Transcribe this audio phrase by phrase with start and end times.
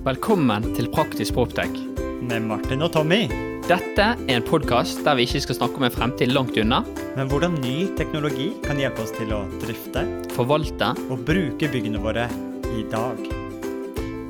[0.00, 1.74] Velkommen til Praktisk Proptech.
[2.24, 3.26] Med Martin og Tommy.
[3.68, 6.78] Dette er en podkast der vi ikke skal snakke om en fremtid langt unna,
[7.16, 10.94] Men hvordan ny teknologi kan hjelpe oss til å drifte forvalte.
[11.10, 12.24] og bruke byggene våre
[12.72, 13.18] i dag.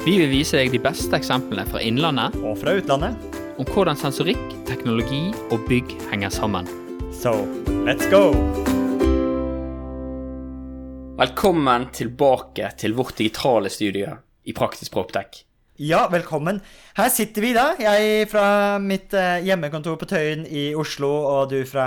[0.04, 3.14] Vi vil vise deg de beste eksemplene fra innlandet Og fra utlandet.
[3.58, 6.66] om hvordan sensorikk, teknologi og bygg henger sammen.
[7.12, 7.46] So,
[7.86, 8.32] let's go!
[11.16, 15.44] Velkommen tilbake til vårt digitale studio i Praktisk Proptech.
[15.80, 16.58] Ja, velkommen.
[16.92, 17.70] Her sitter vi da.
[17.80, 21.86] Jeg fra mitt eh, hjemmekontor på Tøyen i Oslo, og du fra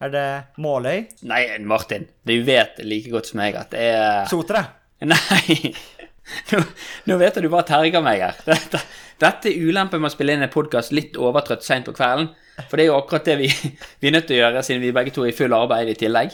[0.00, 0.28] Er det
[0.64, 1.02] Måløy?
[1.28, 4.64] Nei, Martin, du vet like godt som meg at det er Sotra?
[5.12, 5.74] Nei!
[6.54, 6.62] Nå,
[7.04, 8.40] nå vet du du bare terger meg her.
[8.48, 8.80] Dette,
[9.20, 12.32] dette er ulempen med å spille inn en podkast litt overtrøtt seint på kvelden.
[12.62, 13.52] For det er jo akkurat det vi,
[14.00, 16.00] vi er nødt til å gjøre, siden vi begge to er i full arbeid i
[16.00, 16.32] tillegg.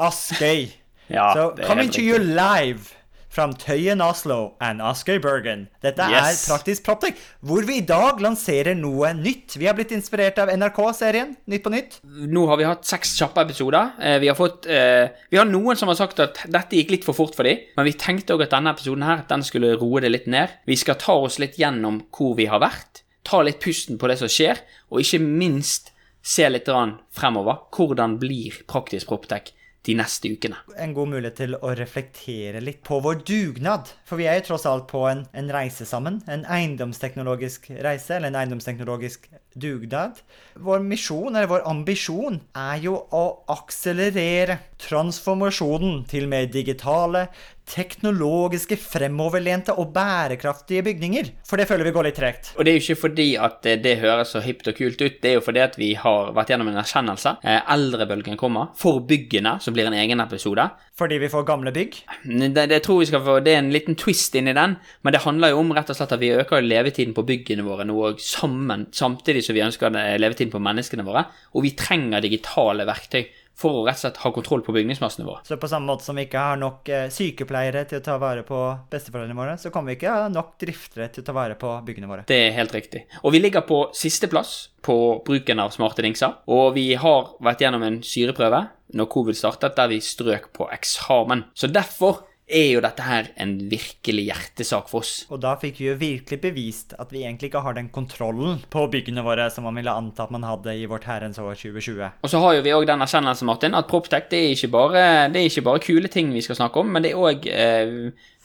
[0.00, 0.70] Askøy.
[1.12, 2.95] Ja, so, coming to you live
[3.36, 5.66] from Tøyen Oslo and Oscar Bergen.
[5.84, 6.46] Dette Yes.
[6.48, 9.58] er Praktisk Proptek, hvor vi i dag lanserer noe nytt.
[9.60, 11.98] Vi har blitt inspirert av NRK-serien Nytt på nytt.
[12.32, 13.92] Nå har vi hatt seks kjappe episoder.
[14.00, 17.04] Eh, Vi har fått eh, Vi har noen som har sagt at dette gikk litt
[17.04, 20.00] for fort for dem, men vi tenkte òg at denne episoden her, den skulle roe
[20.00, 20.48] det litt ned.
[20.66, 24.16] Vi skal ta oss litt gjennom hvor vi har vært, ta litt pusten på det
[24.18, 26.66] som skjer, og ikke minst se litt
[27.12, 27.68] fremover.
[27.70, 29.52] Hvordan blir Praktisk Proptech
[29.86, 30.58] de neste ukene?
[30.82, 33.92] En god mulighet til å reflektere litt på vår dugnad.
[34.08, 36.20] For vi er jo tross alt på en, en reise sammen.
[36.30, 40.20] En eiendomsteknologisk reise, eller en eiendomsteknologisk dugnad.
[40.60, 47.26] Vår misjon, eller vår ambisjon, er jo å akselerere transformasjonen til mer digitale,
[47.66, 51.32] teknologiske, fremoverlente og bærekraftige bygninger.
[51.46, 52.52] For det føler vi går litt tregt.
[52.54, 55.30] Og det er jo ikke fordi at det høres så hypt og kult ut, det
[55.32, 57.36] er jo fordi at vi har vært gjennom en erkjennelse.
[57.42, 58.70] Eh, Eldrebølgen kommer.
[58.78, 60.68] For byggene, som blir en egen episode.
[60.96, 61.98] Fordi vi får gamle bygg.
[62.24, 65.24] Det, det tror vi skal få, det er en liten twist inni den, men det
[65.26, 68.22] handler jo om rett og slett at vi øker levetiden på byggene våre nå òg,
[68.22, 71.26] samtidig som vi ønsker levetiden på menneskene våre.
[71.56, 75.40] Og vi trenger digitale verktøy for å rett og slett ha kontroll på bygningsmassene våre.
[75.48, 78.44] Så på samme måte som vi ikke har nok eh, sykepleiere til å ta vare
[78.46, 78.60] på
[78.92, 82.10] besteforeldrene våre, så kommer vi ikke ha nok driftere til å ta vare på byggene
[82.10, 82.26] våre.
[82.28, 83.06] Det er helt riktig.
[83.22, 86.36] Og vi ligger på sisteplass på bruken av smarte dingser.
[86.52, 88.66] Og vi har vært gjennom en syreprøve
[88.96, 91.48] når covid startet, der vi strøk på eksamen.
[91.56, 95.24] Så derfor er jo dette her en virkelig hjertesak for oss.
[95.34, 98.84] Og da fikk vi jo virkelig bevist at vi egentlig ikke har den kontrollen på
[98.92, 102.22] byggene våre som man ville anta at man hadde i vårt herrens år 2020.
[102.22, 105.04] Og så har jo vi òg den erkjennelsen, Martin, at Proptech det er, ikke bare,
[105.34, 107.94] det er ikke bare kule ting vi skal snakke om, men det er òg eh,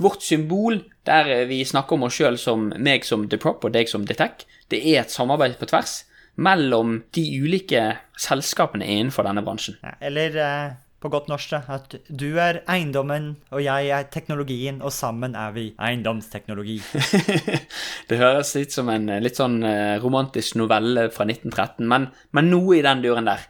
[0.02, 3.78] vårt symbol, der eh, vi snakker om oss sjøl som meg som The Prop og
[3.78, 4.48] deg som The Tech.
[4.74, 6.02] Det er et samarbeid på tvers
[6.42, 7.84] mellom de ulike
[8.20, 9.78] selskapene innenfor denne bransjen.
[9.84, 14.94] Ja, eller eh, på godt norsk, at du er eiendommen, og jeg er teknologien, og
[14.94, 16.78] sammen er vi eiendomsteknologi.
[18.10, 22.54] det høres litt som en eh, litt sånn eh, romantisk novelle fra 1913, men, men
[22.54, 23.48] noe i den duren der.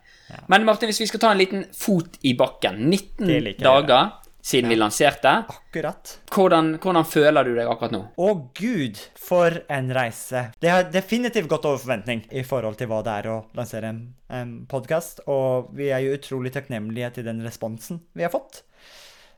[0.47, 3.67] Men Martin, hvis vi skal ta en liten fot i bakken 19 Det liker jeg.
[3.67, 5.33] dager siden vi lanserte.
[5.47, 6.15] Akkurat.
[6.33, 8.01] Hvordan, hvordan føler du deg akkurat nå?
[8.17, 10.47] Å gud, for en reise.
[10.61, 14.01] Det har definitivt gått over forventning i forhold til hva det er å lansere en,
[14.33, 18.63] en podkast, og vi er jo utrolig takknemlige til den responsen vi har fått.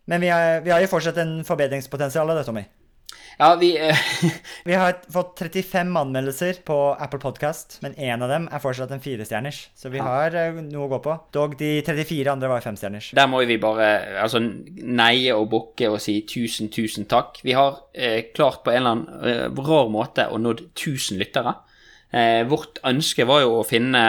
[0.09, 2.65] Men vi, er, vi har jo fortsatt en forbedringspotensial av det, Tommy.
[3.37, 3.97] Ja, vi uh...
[4.63, 9.01] Vi har fått 35 anmeldelser på Apple Podcast, men én av dem er fortsatt en
[9.03, 9.59] firestjerners.
[9.75, 11.15] Så vi har eh, noe å gå på.
[11.35, 13.11] Dog de 34 andre var femstjerners.
[13.17, 13.89] Der må vi bare
[14.21, 17.41] altså, neie og bukke og si tusen, tusen takk.
[17.45, 21.57] Vi har eh, klart på en eller annen eh, rar måte å nådd 1000 lyttere.
[22.13, 24.03] Eh, vårt ønske var jo å finne,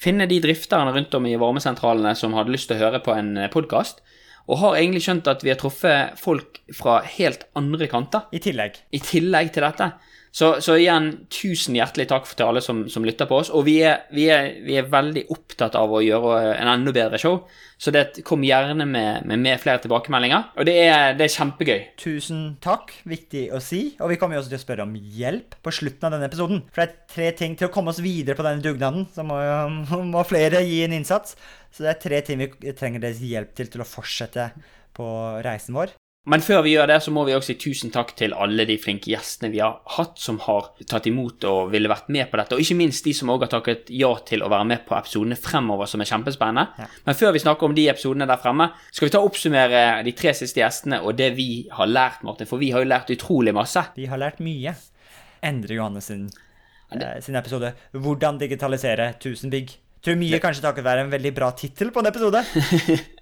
[0.00, 3.36] finne de drifterne rundt om i varmesentralene som hadde lyst til å høre på en
[3.52, 4.00] podkast,
[4.44, 8.26] og har egentlig skjønt at vi har truffet folk fra helt andre kanter.
[8.34, 8.76] I tillegg.
[8.92, 9.90] i tillegg til dette.
[10.34, 13.52] Så, så igjen, tusen hjertelig takk til alle som, som lytter på oss.
[13.54, 17.20] Og vi er, vi, er, vi er veldig opptatt av å gjøre en enda bedre
[17.22, 17.36] show,
[17.78, 20.50] så det kom gjerne med, med, med flere tilbakemeldinger.
[20.58, 21.78] Og det er, det er kjempegøy.
[22.02, 23.84] Tusen takk, viktig å si.
[24.02, 26.64] Og vi kommer jo også til å spørre om hjelp på slutten av denne episoden.
[26.74, 29.38] For det er tre ting til å komme oss videre på denne dugnaden, så må,
[30.16, 31.38] må flere gi en innsats.
[31.70, 34.50] Så det er tre ting vi trenger deres hjelp til til å fortsette
[34.98, 35.06] på
[35.46, 35.94] reisen vår.
[36.24, 38.78] Men før vi gjør det, så må vi også si tusen takk til alle de
[38.80, 42.56] flinke gjestene vi har hatt, som har tatt imot og ville vært med på dette.
[42.56, 45.36] Og ikke minst de som også har takket ja til å være med på episodene
[45.36, 46.64] fremover, som er kjempespennende.
[46.80, 46.88] Ja.
[47.04, 50.14] Men før vi snakker om de episodene der fremme, skal vi ta og oppsummere de
[50.16, 52.48] tre siste gjestene og det vi har lært, Martin.
[52.48, 53.84] For vi har jo lært utrolig masse.
[53.98, 54.72] Vi har lært mye.
[55.44, 56.30] Endre Johannes sin,
[56.90, 59.76] eh, sin episode 'Hvordan digitalisere 1000 bygg'.
[60.04, 62.44] Tror mye kanskje takket være en veldig bra tittel på en episode.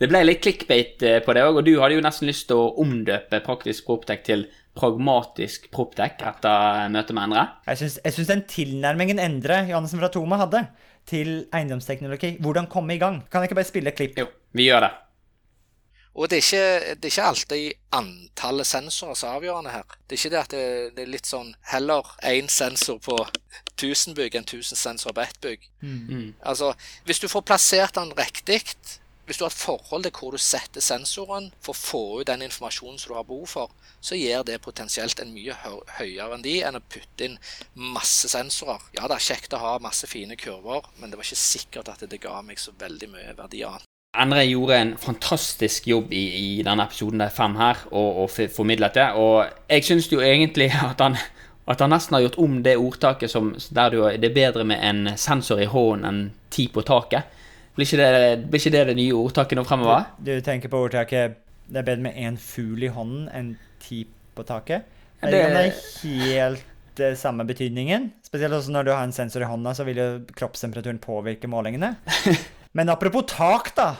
[0.00, 2.60] Det ble litt clickbait eh, på det òg, og du hadde jo nesten lyst til
[2.60, 4.46] å omdøpe praktisk proptech til
[4.78, 7.48] pragmatisk proptech etter møtet med Endre.
[7.66, 10.64] Jeg syns, jeg syns den tilnærmingen Endre Johannessen fra Toma hadde
[11.08, 14.18] til eiendomsteknologi, hvordan komme i gang Kan jeg ikke bare spille et klipp?
[14.20, 14.94] Jo, vi gjør det.
[16.18, 19.98] Og det er, ikke, det er ikke alltid antallet sensorer som er avgjørende her.
[20.02, 20.62] Det er ikke det at det,
[20.96, 23.14] det er litt sånn heller én sensor på
[23.76, 25.68] 1000 bygg enn 1000 sensorer på ett bygg.
[25.78, 26.32] Mm.
[26.42, 26.72] Altså,
[27.06, 28.64] hvis du får plassert den riktig,
[29.28, 32.46] hvis du har et forhold til hvor du setter sensoren for å få ut den
[32.46, 35.56] informasjonen som du har behov for, så gir det potensielt en mye
[35.98, 37.36] høyere enn de enn å putte inn
[37.76, 38.80] masse sensorer.
[38.96, 42.06] Ja, det er kjekt å ha masse fine kurver, men det var ikke sikkert at
[42.08, 43.84] det ga meg så veldig mye verdi annet.
[44.18, 48.96] Endre gjorde en fantastisk jobb i, i denne episoden der fem her, og, og formidlet
[48.96, 49.10] det.
[49.20, 51.18] Og jeg syns jo egentlig at han,
[51.68, 54.80] at han nesten har gjort om det ordtaket som, der du, det er bedre med
[54.80, 56.22] en sensor i hånden enn
[56.54, 57.28] ti på taket.
[57.78, 60.08] Blir ikke det blir ikke det, det nye ordtaket nå fremover?
[60.18, 61.38] Du, du tenker på ordtaket
[61.68, 64.00] 'det er bedre med én fugl i hånden enn ti
[64.34, 64.88] på taket'?
[65.20, 68.10] Det, det er helt uh, samme betydningen.
[68.26, 71.94] Spesielt også når du har en sensor i hånda, så vil jo kroppstemperaturen påvirke målingene.
[72.76, 73.94] Men apropos tak, da.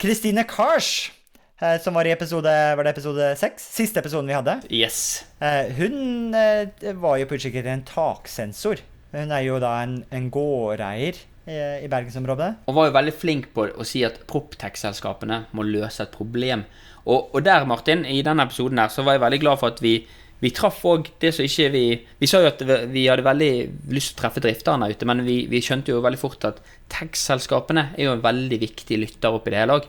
[0.00, 1.12] Christine Kars,
[1.60, 3.64] eh, som var i episode var det episode seks?
[3.76, 4.60] Siste episoden vi hadde.
[4.72, 5.24] Yes.
[5.40, 8.80] Eh, hun eh, var jo på utkikk etter en taksensor.
[9.12, 11.18] Hun er jo da en, en gårdeier
[11.48, 12.50] i bergensområdet.
[12.68, 16.66] Og var jo veldig flink på å si at proptech-selskapene må løse et problem.
[17.08, 19.80] Og, og, der, Martin, i denne episoden her, så var jeg veldig glad for at
[19.84, 19.94] vi,
[20.42, 21.84] vi traff òg det som ikke vi
[22.20, 22.60] Vi sa jo at
[22.92, 23.52] vi hadde veldig
[23.94, 26.60] lyst til å treffe drifterne ute, men vi, vi skjønte jo veldig fort at
[26.92, 29.88] tech-selskapene er jo en veldig viktig lytter oppi det hele òg.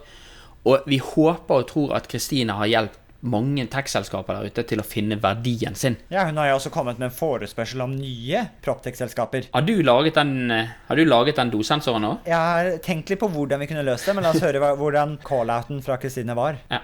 [0.70, 4.86] Og vi håper og tror at Kristine har hjulpet mange tech-selskaper der ute til å
[4.88, 5.98] finne verdien sin.
[6.14, 9.50] Ja, Hun har jo også kommet med en forespørsel om nye proptech-selskaper.
[9.54, 12.30] Har, du laget den, har du laget den dosensoren òg?
[12.30, 15.20] Jeg har tenkt litt på hvordan vi kunne løst det, men la oss høre hvordan
[15.26, 16.62] call-outen fra Kristine var.
[16.72, 16.84] Ja.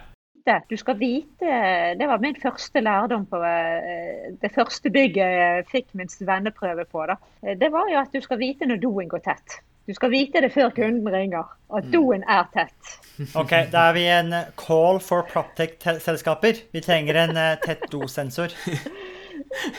[0.70, 1.54] Du skal vite
[1.98, 7.08] Det var min første lærdom på eh, det første bygget jeg fikk min venneprøve på.
[7.10, 7.16] Da.
[7.58, 9.64] Det var jo at du skal vite når doen går tett.
[9.86, 11.46] Du skal vite det før kunden ringer,
[11.78, 12.96] at doen er tett.
[13.40, 16.66] Ok, Da er vi en call for Proptech-selskaper.
[16.74, 18.56] Vi trenger en uh, tett dosensor.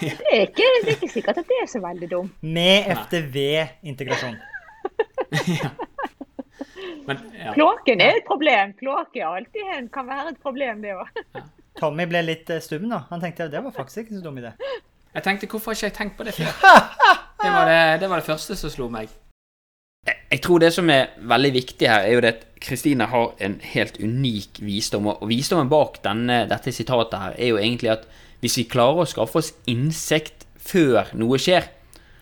[0.01, 2.33] Det er, ikke, det er ikke sikkert at det er så veldig dumt.
[2.41, 4.37] Med FDV-integrasjon.
[5.61, 5.71] ja.
[7.09, 7.53] ja.
[7.57, 8.73] Kloakken er et problem.
[8.79, 11.41] Kloakk alltid en, kan være et problem, det òg.
[11.81, 13.03] Tommy ble litt uh, stum, da.
[13.11, 14.55] Han tenkte det var faktisk ikke så dum idé.
[15.17, 16.57] Jeg tenkte hvorfor har ikke jeg tenkt på det før?
[17.43, 19.13] Det var det, det var det første som slo meg.
[20.27, 23.61] Jeg tror det som er veldig viktig her, er jo det at Kristine har en
[23.63, 25.07] helt unik visdom.
[25.13, 28.09] Og visdommen bak denne, dette sitatet her er jo egentlig at
[28.43, 31.69] hvis vi klarer å skaffe oss innsikt før noe skjer,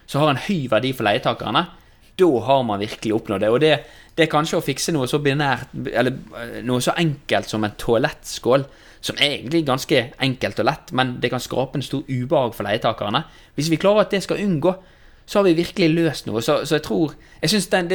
[0.05, 1.65] så har en høy verdi for leietakerne.
[2.15, 3.51] Da har man virkelig oppnådd det.
[3.51, 3.73] Og det,
[4.15, 6.13] det er kanskje å fikse noe så binært, eller
[6.43, 8.67] eh, noe så enkelt som en toalettskål,
[9.05, 12.69] som er egentlig ganske enkelt og lett, men det kan skape en stor ubehag for
[12.69, 13.25] leietakerne.
[13.57, 14.77] Hvis vi klarer at det skal unngå,
[15.27, 16.43] så har vi virkelig løst noe.
[16.45, 17.91] Så, så jeg tror Jeg synes den,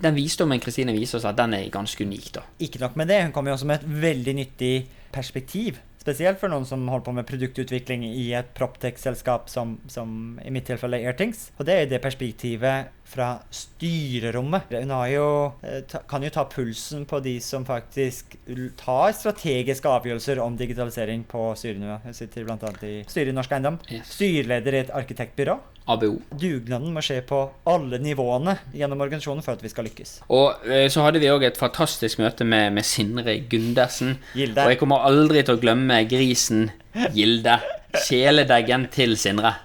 [0.00, 2.46] den, visdommen Kristine viser oss, at den er ganske unik, da.
[2.64, 4.74] Ikke nok med det, hun kommer jo også med et veldig nyttig
[5.12, 5.80] perspektiv.
[6.00, 10.64] Spesielt for noen som holder på med produktutvikling i et Proptech-selskap som, som, i mitt
[10.64, 11.50] tilfelle Airthings.
[11.58, 14.72] Og det er det perspektivet fra styrerommet.
[14.72, 15.26] Hun jo,
[15.60, 18.38] eh, kan jo ta pulsen på de som faktisk
[18.80, 21.98] tar strategiske avgjørelser om digitalisering på styrenivå.
[22.06, 22.72] Hun sitter bl.a.
[22.80, 23.76] i styret i Norsk Eiendom.
[23.90, 24.14] Yes.
[24.16, 25.58] Styreleder i et arkitektbyrå.
[25.94, 26.12] ABO.
[26.40, 30.16] Dugnaden må skje på alle nivåene gjennom organisasjonen for at vi skal lykkes.
[30.32, 34.16] Og eh, så hadde vi òg et fantastisk møte med, med Sindre Gundersen.
[34.36, 34.62] Gilde.
[34.64, 36.68] Og jeg kommer aldri til å glemme grisen
[37.16, 37.58] Gilde.
[38.06, 39.56] Kjæledeggen til Sindre.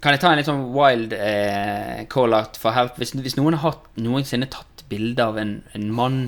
[0.00, 2.96] Kan jeg ta en litt sånn wild eh, call-out for help?
[2.98, 6.20] Hvis, hvis, noen har noensinne tatt bilde av en, en mann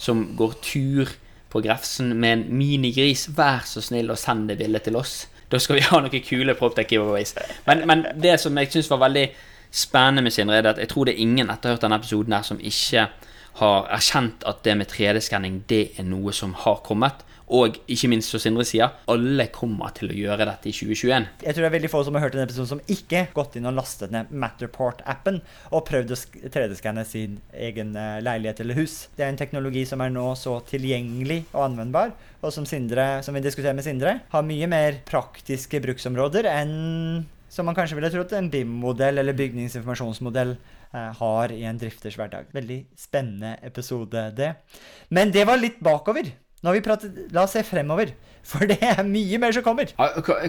[0.00, 1.12] som går tur
[1.52, 5.26] på Grefsen med en minigris, vær så snill å sende det bildet til oss.
[5.50, 7.34] Da skal vi ha noen kule proptech giveaways.
[7.66, 9.28] Men, men det som jeg syns var veldig
[9.70, 11.98] spennende med Sindre, er at jeg tror det er ingen etter å ha hørt denne
[12.00, 13.08] episoden her som ikke
[13.58, 17.24] har erkjent at det med 3D-skanning det er noe som har kommet.
[17.54, 21.28] Og ikke minst, som Sindre sier, alle kommer til å gjøre dette i 2021.
[21.46, 23.68] Jeg tror det er veldig få som har hørt en episode som ikke gått inn
[23.70, 25.40] og lastet ned Matterport-appen
[25.72, 26.18] og prøvd å
[26.52, 28.98] 3D-skanne sin egen eh, leilighet eller hus.
[29.16, 32.12] Det er en teknologi som er nå så tilgjengelig og anvendbar,
[32.42, 37.64] og som, Sindre, som vi diskuterer med Sindre, har mye mer praktiske bruksområder enn som
[37.64, 42.50] man kanskje ville trodd en BIM-modell eller bygningsinformasjonsmodell eh, har i en drifters hverdag.
[42.52, 44.52] Veldig spennende episode, det.
[45.08, 46.28] Men det var litt bakover.
[46.62, 48.14] Nå har vi pratet, La oss se fremover.
[48.48, 49.90] For det er mye mer som kommer.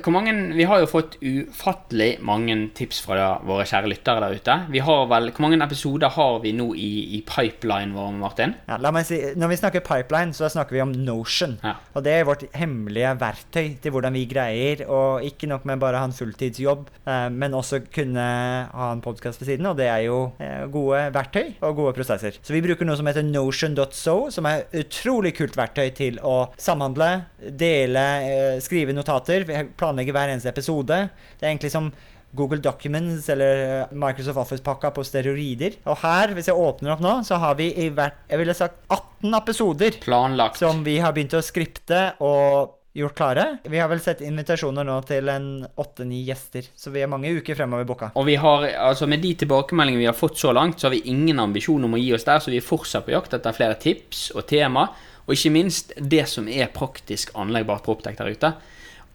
[0.09, 4.55] Mange, vi har jo fått ufattelig mange tips fra da, våre kjære lyttere der ute.
[4.71, 8.55] Vi har vel, Hvor mange episoder har vi nå i, i pipeline vår, Martin?
[8.69, 11.57] Ja, la meg si, når vi snakker pipeline, så snakker vi om Notion.
[11.63, 11.75] Ja.
[11.93, 15.99] Og det er vårt hemmelige verktøy til hvordan vi greier å ikke nok med bare
[16.01, 18.25] ha en fulltidsjobb, eh, men også kunne
[18.71, 19.69] ha en podkast ved siden.
[19.69, 22.39] Og det er jo eh, gode verktøy og gode prosesser.
[22.39, 26.37] Så vi bruker noe som heter notion.so, som er et utrolig kult verktøy til å
[26.59, 27.11] samhandle,
[27.59, 29.45] dele, eh, skrive notater,
[29.79, 31.09] planlegge hver eneste episode.
[31.39, 31.91] Det er egentlig som
[32.37, 35.79] Google Documents eller eh, Microsoft Office-pakka på steroider.
[35.89, 38.83] Og her, hvis jeg åpner opp nå, så har vi i hvert Jeg ville sagt
[38.89, 40.59] 18 episoder Planlagt.
[40.61, 43.43] som vi har begynt å skripte og gjort klare.
[43.69, 47.55] Vi har vel sett invitasjoner nå til en åtte-ni gjester, så vi er mange uker
[47.55, 48.09] fremover booka.
[48.17, 51.03] Og vi har, altså med de tilbakemeldingene vi har fått så langt, så har vi
[51.11, 53.77] ingen ambisjon om å gi oss der, så vi er fortsatt på jakt etter flere
[53.79, 54.87] tips og tema,
[55.29, 58.49] og ikke minst det som er praktisk anleggbart Proptech der ute.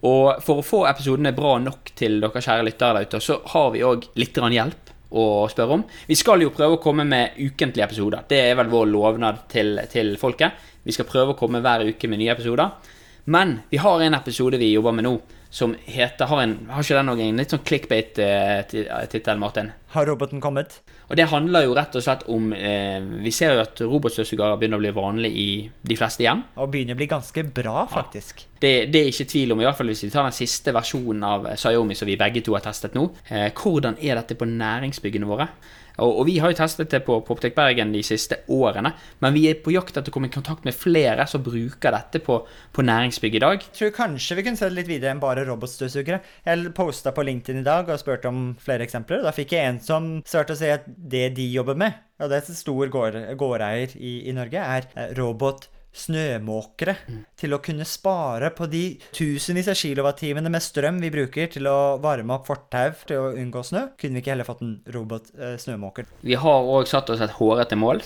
[0.06, 3.72] Og for å få episodene bra nok til dere kjære lyttere der ute, så har
[3.74, 5.82] vi òg litt hjelp å spørre om.
[6.06, 8.22] Vi skal jo prøve å komme med ukentlige episoder.
[8.30, 10.54] Det er vel vår lovnad til, til folket.
[10.86, 12.92] Vi skal prøve å komme hver uke med nye episoder.
[13.24, 15.16] Men vi har en episode vi jobber med nå,
[15.54, 19.70] som heter Har, en, har ikke den noe, en litt sånn clickbait-tittel, Martin?
[19.94, 20.80] Har roboten kommet?
[21.06, 24.80] Og det handler jo rett og slett om eh, Vi ser jo at robotstøvsugere begynner
[24.80, 25.46] å bli vanlig i
[25.86, 26.42] de fleste hjem.
[26.58, 28.42] Og begynner å bli ganske bra, faktisk.
[28.58, 31.22] Det, det er ikke tvil om, i hvert fall hvis vi tar den siste versjonen
[31.28, 33.06] av Xiaomi som vi begge to har testet nå.
[33.28, 35.46] Eh, hvordan er dette på næringsbyggene våre?
[35.98, 39.44] Og, og vi har jo testet det på Poptek Bergen de siste årene, men vi
[39.50, 42.40] er på jakt etter å komme i kontakt med flere som bruker dette på,
[42.74, 43.62] på næringsbygg i dag.
[43.62, 46.20] Jeg tror kanskje vi kunne se det litt videre enn bare robotstøvsugere.
[46.48, 49.22] Jeg posta på LinkedIn i dag og spurte om flere eksempler.
[49.24, 52.40] Da fikk jeg en som svarte å si at det de jobber med, og det
[52.40, 55.20] er en stor gård, gårdeier i, i Norge, er robotstøvsugere.
[55.24, 56.96] robot snømåkere
[57.38, 58.82] til å kunne spare på de
[59.14, 63.62] tusenvis av kilowattimene med strøm vi bruker til å varme opp fortau til å unngå
[63.66, 63.86] snø.
[64.00, 65.54] Kunne vi ikke heller fått en robot eh?
[66.26, 68.02] Vi har òg satt oss et hårete mål.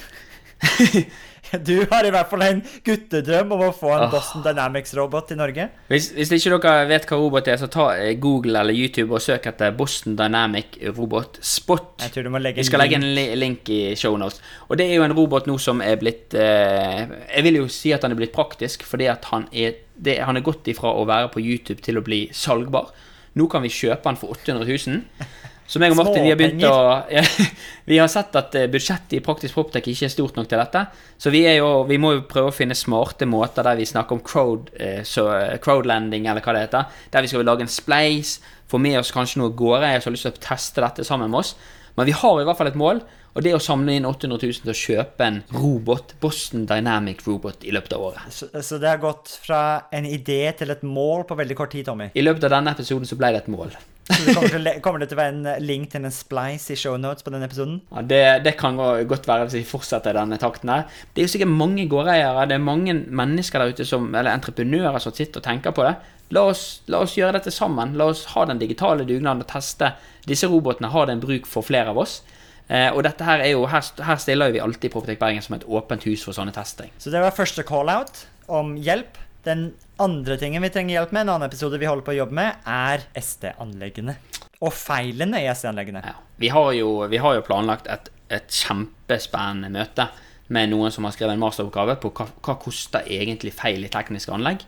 [1.65, 4.11] Du har i hvert fall en guttedrøm om å få en oh.
[4.13, 5.65] Boston Dynamics-robot i Norge.
[5.89, 9.25] Hvis, hvis ikke dere vet hva robot er, så ta eh, Google eller YouTube og
[9.25, 11.95] søk etter Boston Dynamic Robot Spot.
[12.05, 13.09] Jeg tror du må legge Vi skal legge en
[13.41, 14.43] link i shownotes.
[14.69, 17.95] Og det er jo en robot nå som er blitt eh, Jeg vil jo si
[17.97, 21.07] at han er blitt praktisk, fordi at han er, det, han er gått ifra å
[21.09, 22.93] være på YouTube til å bli salgbar.
[23.39, 25.01] Nå kan vi kjøpe han for 800 000.
[25.69, 26.77] Så meg og Martin vi har begynt å
[27.13, 27.23] ja,
[27.89, 30.85] Vi har sett at eh, budsjettet i Praktisk Proptech ikke er stort nok til dette.
[31.21, 34.25] Så vi, jo, vi må jo prøve å finne smarte måter der vi snakker om
[34.25, 37.03] crowd, eh, så, eh, crowdlanding, eller hva det heter.
[37.13, 39.93] Der vi skal lage en spleis, få med oss kanskje noe gårde.
[40.01, 41.55] som har lyst til å teste dette sammen med oss.
[41.97, 43.03] Men vi har i hvert fall et mål,
[43.35, 47.25] og det er å samle inn 800 000 til å kjøpe en robot, Boston Dynamic
[47.27, 48.33] Robot, i løpet av året.
[48.35, 49.61] Så, så det har gått fra
[49.93, 52.09] en idé til et mål på veldig kort tid, Tommy.
[52.15, 53.75] I løpet av denne episoden så ble det et mål.
[54.09, 56.79] Så det kommer, til, kommer det til å være en link til en splice i
[56.81, 57.79] shownotes på denne episoden?
[57.93, 60.87] Ja, det, det kan godt være hvis vi fortsetter denne takten her.
[61.13, 65.03] Det er jo sikkert mange gårdeiere, det er mange mennesker der ute som, eller entreprenører
[65.05, 65.95] som sitter og tenker på det.
[66.37, 67.95] La oss, la oss gjøre dette sammen.
[67.97, 69.95] La oss ha den digitale dugnaden og teste.
[70.29, 72.21] Disse robotene har den bruk for flere av oss.
[72.69, 75.65] Eh, og dette her er jo, her, her stiller vi alltid Proptek Bergen som et
[75.65, 76.93] åpent hus for sånne testing.
[77.01, 79.17] Så det var første call-out om hjelp.
[79.49, 79.71] Den
[80.03, 82.63] andre tingen vi trenger hjelp med, en annen episode vi holder på å jobbe med,
[82.69, 84.15] er SD-anleggene.
[84.63, 86.03] Og feilene i SD-anleggene.
[86.07, 86.17] Ja.
[86.39, 90.09] Vi, vi har jo planlagt et, et kjempespennende møte
[90.55, 94.33] med noen som har skrevet en masteroppgave på hva, hva koster egentlig feil i tekniske
[94.35, 94.65] anlegg.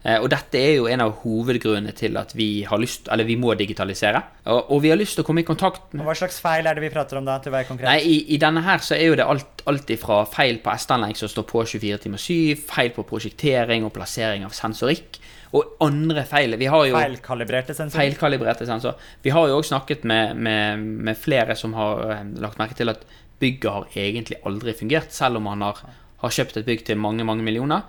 [0.00, 3.36] Eh, og dette er jo en av hovedgrunnene til at vi har lyst, eller vi
[3.36, 4.22] må digitalisere.
[4.46, 6.64] Og, og vi har lyst til å komme i kontakt med Og hva slags feil
[6.64, 7.90] er det vi prater om da, til å være konkret?
[7.90, 11.20] Nei, i, i denne her så er jo det alt, alt ifra feil på S-anlegg
[11.20, 15.20] som står på 24 timer 7, feil på prosjektering og plassering av sensorikk,
[15.52, 16.54] og andre feil.
[16.56, 18.06] Vi har jo Feilkalibrerte sensorer?
[18.06, 19.00] feilkalibrerte sensor.
[19.20, 22.92] Vi har jo også snakket med, med, med flere som har eh, lagt merke til
[22.92, 23.02] at
[23.40, 25.82] bygget har egentlig aldri fungert, selv om man har,
[26.22, 27.84] har kjøpt et bygg til mange, mange millioner.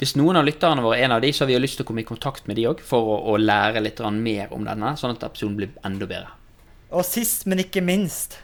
[0.00, 1.86] Hvis noen av lytterne våre er en av de, så har vi jo lyst til
[1.86, 4.96] å komme i kontakt med de òg, for å, å lære litt mer om denne,
[4.98, 6.32] sånn at episoden blir enda bedre.
[6.94, 8.38] Og sist, men ikke minst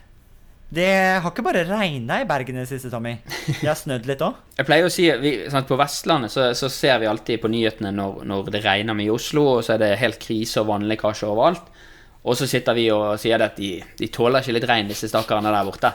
[0.70, 0.86] Det
[1.22, 3.16] har ikke bare regna i Bergen i det siste, Tommy.
[3.48, 4.38] Det har snødd litt òg.
[4.58, 7.90] Jeg pleier å si vi, sant, På Vestlandet så, så ser vi alltid på nyhetene
[7.96, 11.26] når, når det regner mye i Oslo, og så er det helt krise og vannlekkasje
[11.26, 11.66] overalt.
[12.20, 15.08] Og så sitter vi og sier det at de, de tåler ikke litt regn, disse
[15.08, 15.90] stakkarene der borte.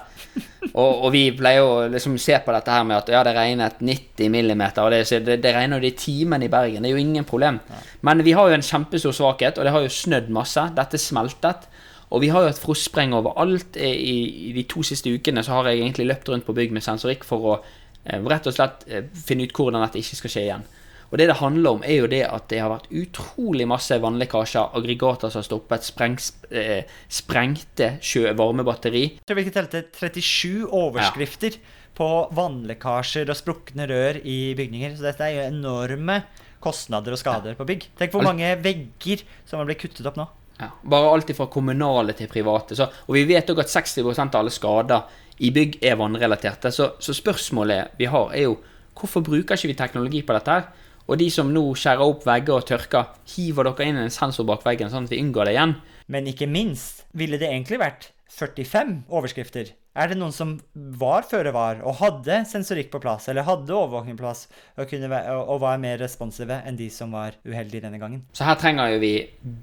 [0.72, 3.84] Og, og vi pleier å liksom se på dette her med at ja, det regnet
[3.86, 6.82] 90 millimeter, og det, det, det regner jo de timene i Bergen.
[6.82, 7.60] Det er jo ingen problem.
[8.02, 10.66] Men vi har jo en kjempestor svakhet, og det har jo snødd masse.
[10.76, 11.70] Dette smeltet.
[12.10, 13.78] Og vi har jo et frostspreng overalt.
[13.78, 14.16] I,
[14.50, 17.26] I de to siste ukene så har jeg egentlig løpt rundt på bygg med sensorikk
[17.28, 20.66] for å eh, rett og slett eh, finne ut hvordan dette ikke skal skje igjen.
[21.12, 24.74] Og det det handler om, er jo det at det har vært utrolig masse vannlekkasjer,
[24.78, 27.96] aggregater som har stoppet, sprengs, eh, sprengte
[28.36, 29.06] varmebatteri.
[29.26, 31.60] Vi telte 37 overskrifter
[31.96, 34.98] på vannlekkasjer og sprukne rør i bygninger.
[34.98, 36.24] Så dette er jo enorme
[36.64, 37.88] kostnader og skader på bygg.
[38.00, 40.28] Tenk hvor mange vegger som har blitt kuttet opp nå.
[40.56, 42.78] Ja, bare alt fra kommunale til private.
[42.78, 45.04] Så, og vi vet òg at 60 av alle skader
[45.44, 46.72] i bygg er vannrelaterte.
[46.72, 48.58] Så, så, spørsmålet vi har, er jo
[48.96, 50.70] hvorfor bruker ikke vi teknologi på dette her?
[51.06, 54.66] Og de som nå skjærer opp vegger og tørker, hiver dere inn en sensor bak
[54.66, 55.78] veggen, sånn at vi unngår det igjen?
[56.12, 60.56] Men ikke minst ville det egentlig vært 45 overskrifter er det noen som
[61.00, 64.44] var føre var og hadde sensorikk på plass, eller hadde overvåkning på plass,
[64.76, 68.26] og, være, og, var mer responsive enn de som var uheldige denne gangen?
[68.36, 69.14] Så her trenger jo vi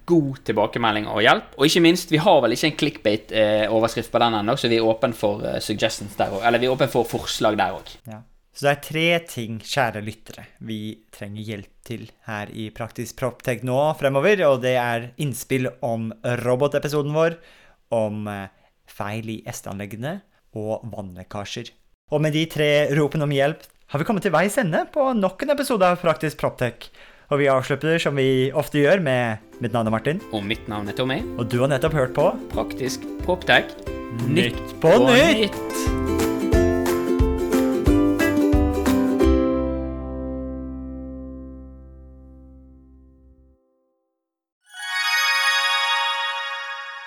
[0.08, 1.52] god tilbakemelding og hjelp.
[1.58, 4.88] Og ikke minst, vi har vel ikke en clickbait-overskrift på den ennå, så vi er
[4.88, 6.46] åpne for uh, suggestions der òg.
[6.48, 7.96] Eller vi er åpne for forslag der òg.
[8.08, 8.22] Ja.
[8.52, 10.78] Så det er tre ting, kjære lyttere, vi
[11.14, 14.42] trenger hjelp til her i Praktisk Proptech nå fremover.
[14.50, 16.10] Og det er innspill om
[16.44, 17.38] robotepisoden vår,
[17.96, 18.50] om uh,
[18.88, 20.18] feil i SD-anleggene
[20.60, 21.72] og vannlekkasjer.
[22.12, 25.44] Og med de tre ropene om hjelp har vi kommet til veis ende på nok
[25.44, 26.90] en episode av Praktisk Proptech.
[27.32, 30.20] Og vi avslutter som vi ofte gjør med mitt navn er Martin.
[30.36, 31.22] Og mitt navn er Tommy.
[31.38, 33.72] Og du har nettopp hørt på Praktisk Proptech.
[34.28, 35.46] Nytt på nytt!
[35.46, 36.21] nytt.